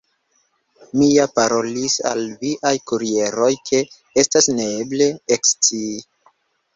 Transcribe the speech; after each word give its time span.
Mi 0.99 1.09
ja 1.09 1.25
parolis 1.33 1.97
al 2.11 2.21
viaj 2.43 2.71
kurieroj, 2.91 3.49
ke 3.71 3.81
estas 4.23 4.49
neeble 4.61 5.07
ekscii. 5.37 5.93